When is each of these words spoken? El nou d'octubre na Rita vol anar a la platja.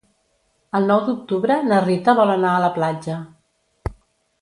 El 0.79 0.87
nou 0.91 1.03
d'octubre 1.09 1.59
na 1.69 1.81
Rita 1.85 2.17
vol 2.23 2.35
anar 2.39 2.57
a 2.57 2.65
la 2.67 2.73
platja. 2.81 3.19